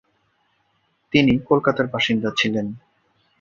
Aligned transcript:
তিনি 1.13 1.33
কলকাতার 1.49 1.87
বাসিন্দা 1.87 2.29
ছিলেন। 2.37 2.67